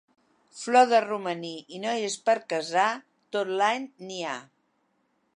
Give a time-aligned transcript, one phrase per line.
[0.59, 2.85] Flor de romaní i noies per casar,
[3.37, 4.35] tot l'any n'hi ha.